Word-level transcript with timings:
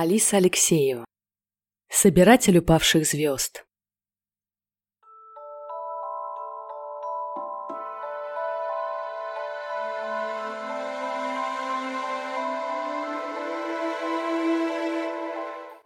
Алиса 0.00 0.38
Алексеева. 0.38 1.04
Собиратель 1.90 2.56
упавших 2.56 3.04
звезд. 3.04 3.66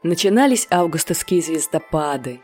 Начинались 0.04 0.68
августовские 0.70 1.42
звездопады. 1.42 2.40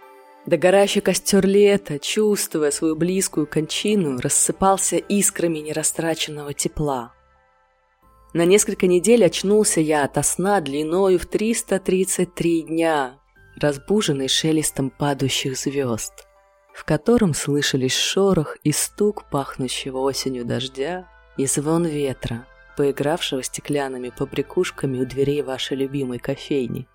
Догорающий 0.47 1.03
костер 1.03 1.47
лета, 1.47 2.01
чувствуя 2.01 2.73
свою 2.73 2.97
близкую 2.97 3.47
кончину, 3.47 4.19
рассыпался 4.19 4.97
искрами 4.97 5.61
нерастраченного 5.61 6.53
тепла. 6.53 7.15
На 8.33 8.45
несколько 8.45 8.87
недель 8.87 9.25
очнулся 9.25 9.81
я 9.81 10.05
ото 10.05 10.23
сна 10.23 10.61
длиною 10.61 11.19
в 11.19 11.27
333 11.27 12.63
дня, 12.63 13.19
разбуженный 13.57 14.29
шелестом 14.29 14.91
падающих 14.91 15.59
звезд, 15.59 16.13
в 16.73 16.85
котором 16.85 17.35
слышались 17.35 17.97
шорох 17.97 18.57
и 18.63 18.71
стук 18.71 19.29
пахнущего 19.31 19.99
осенью 19.99 20.45
дождя 20.45 21.09
и 21.37 21.47
звон 21.47 21.85
ветра, 21.85 22.47
поигравшего 22.77 23.43
стеклянными 23.43 24.13
побрякушками 24.17 25.01
у 25.01 25.07
дверей 25.07 25.43
вашей 25.43 25.77
любимой 25.77 26.21
кофейни. 26.21 26.87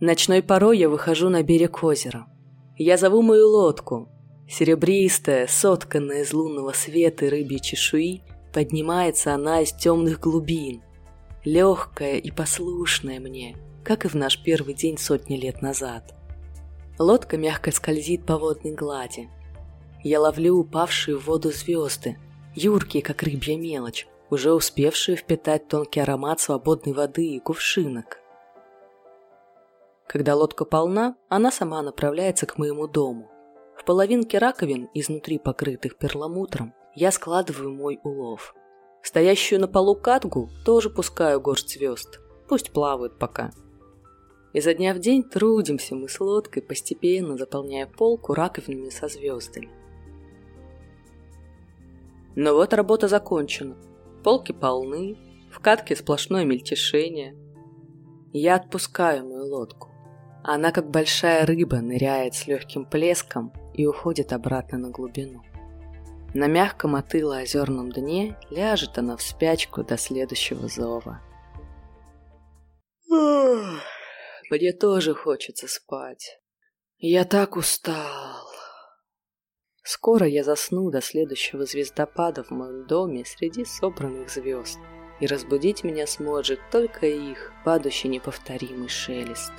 Ночной 0.00 0.44
порой 0.44 0.78
я 0.78 0.88
выхожу 0.88 1.28
на 1.28 1.42
берег 1.42 1.82
озера. 1.82 2.28
Я 2.76 2.98
зову 2.98 3.22
мою 3.22 3.48
лодку, 3.48 4.13
Серебристая, 4.48 5.46
сотканная 5.46 6.22
из 6.22 6.32
лунного 6.32 6.72
света 6.72 7.30
рыбьей 7.30 7.60
чешуи, 7.60 8.22
поднимается 8.52 9.34
она 9.34 9.62
из 9.62 9.72
темных 9.72 10.20
глубин. 10.20 10.82
Легкая 11.44 12.16
и 12.16 12.30
послушная 12.30 13.20
мне, 13.20 13.56
как 13.82 14.04
и 14.04 14.08
в 14.08 14.14
наш 14.14 14.42
первый 14.42 14.74
день 14.74 14.98
сотни 14.98 15.36
лет 15.36 15.62
назад. 15.62 16.14
Лодка 16.98 17.36
мягко 17.36 17.72
скользит 17.72 18.24
по 18.24 18.38
водной 18.38 18.72
глади. 18.72 19.28
Я 20.02 20.20
ловлю 20.20 20.56
упавшие 20.56 21.16
в 21.16 21.26
воду 21.26 21.50
звезды, 21.50 22.18
юркие, 22.54 23.02
как 23.02 23.22
рыбья 23.22 23.56
мелочь, 23.56 24.06
уже 24.30 24.52
успевшие 24.52 25.16
впитать 25.16 25.68
тонкий 25.68 26.00
аромат 26.00 26.40
свободной 26.40 26.92
воды 26.92 27.26
и 27.26 27.40
кувшинок. 27.40 28.18
Когда 30.06 30.36
лодка 30.36 30.64
полна, 30.64 31.16
она 31.28 31.50
сама 31.50 31.82
направляется 31.82 32.46
к 32.46 32.58
моему 32.58 32.86
дому. 32.86 33.30
В 33.84 33.86
половинке 33.86 34.38
раковин, 34.38 34.88
изнутри 34.94 35.38
покрытых 35.38 35.98
перламутром, 35.98 36.72
я 36.94 37.12
складываю 37.12 37.70
мой 37.70 38.00
улов. 38.02 38.54
Стоящую 39.02 39.60
на 39.60 39.68
полу 39.68 39.94
катгу 39.94 40.48
тоже 40.64 40.88
пускаю 40.88 41.38
горсть 41.38 41.74
звезд. 41.74 42.18
Пусть 42.48 42.70
плавают 42.72 43.18
пока. 43.18 43.52
Изо 44.54 44.72
дня 44.72 44.94
в 44.94 45.00
день 45.00 45.22
трудимся 45.22 45.94
мы 45.94 46.08
с 46.08 46.18
лодкой, 46.18 46.62
постепенно 46.62 47.36
заполняя 47.36 47.86
полку 47.86 48.32
раковинами 48.32 48.88
со 48.88 49.08
звездами. 49.08 49.68
Но 52.36 52.54
вот 52.54 52.72
работа 52.72 53.06
закончена. 53.06 53.76
Полки 54.22 54.52
полны, 54.52 55.18
в 55.52 55.60
катке 55.60 55.94
сплошное 55.94 56.46
мельтешение. 56.46 57.36
Я 58.32 58.54
отпускаю 58.54 59.26
мою 59.26 59.44
лодку. 59.44 59.93
Она, 60.46 60.72
как 60.72 60.90
большая 60.90 61.46
рыба, 61.46 61.80
ныряет 61.80 62.34
с 62.34 62.46
легким 62.46 62.84
плеском 62.84 63.50
и 63.72 63.86
уходит 63.86 64.30
обратно 64.34 64.76
на 64.76 64.90
глубину. 64.90 65.42
На 66.34 66.48
мягком 66.48 66.96
от 66.96 67.14
озерном 67.14 67.90
дне 67.90 68.36
ляжет 68.50 68.98
она 68.98 69.16
в 69.16 69.22
спячку 69.22 69.82
до 69.82 69.96
следующего 69.96 70.68
зова. 70.68 71.22
Мне 74.50 74.72
тоже 74.72 75.14
хочется 75.14 75.66
спать. 75.66 76.38
Я 76.98 77.24
так 77.24 77.56
устал. 77.56 78.46
Скоро 79.82 80.26
я 80.26 80.44
засну 80.44 80.90
до 80.90 81.00
следующего 81.00 81.64
звездопада 81.64 82.44
в 82.44 82.50
моем 82.50 82.86
доме 82.86 83.24
среди 83.24 83.64
собранных 83.64 84.28
звезд, 84.28 84.78
и 85.20 85.26
разбудить 85.26 85.84
меня 85.84 86.06
сможет 86.06 86.60
только 86.70 87.06
их, 87.06 87.52
падающий 87.64 88.10
неповторимый 88.10 88.88
шелест. 88.88 89.52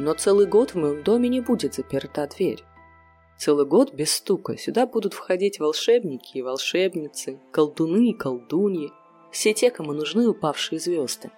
Но 0.00 0.14
целый 0.14 0.46
год 0.46 0.70
в 0.70 0.76
моем 0.76 1.02
доме 1.02 1.28
не 1.28 1.42
будет 1.42 1.74
заперта 1.74 2.26
дверь. 2.26 2.64
Целый 3.36 3.66
год 3.66 3.92
без 3.92 4.14
стука 4.14 4.56
сюда 4.56 4.86
будут 4.86 5.12
входить 5.12 5.60
волшебники 5.60 6.38
и 6.38 6.42
волшебницы, 6.42 7.38
колдуны 7.52 8.08
и 8.08 8.14
колдуньи, 8.14 8.92
все 9.30 9.52
те, 9.52 9.70
кому 9.70 9.92
нужны 9.92 10.26
упавшие 10.26 10.78
звезды. 10.78 11.30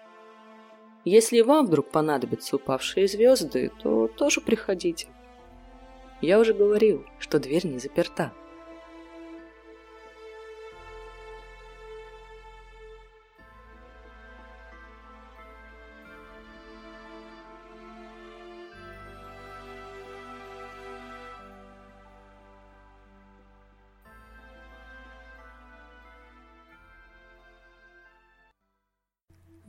Если 1.04 1.40
вам 1.40 1.66
вдруг 1.66 1.90
понадобятся 1.90 2.54
упавшие 2.54 3.08
звезды, 3.08 3.72
то 3.82 4.06
тоже 4.06 4.40
приходите. 4.40 5.08
Я 6.20 6.38
уже 6.38 6.54
говорил, 6.54 7.04
что 7.18 7.40
дверь 7.40 7.66
не 7.66 7.80
заперта. 7.80 8.32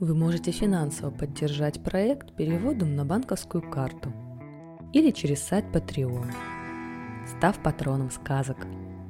Вы 0.04 0.14
можете 0.14 0.50
финансово 0.50 1.10
поддержать 1.10 1.82
проект 1.82 2.36
переводом 2.36 2.94
на 2.94 3.06
банковскую 3.06 3.62
карту 3.62 4.12
или 4.92 5.10
через 5.10 5.42
сайт 5.42 5.64
Patreon, 5.72 6.30
став 7.26 7.58
патроном 7.62 8.10
сказок– 8.10 8.58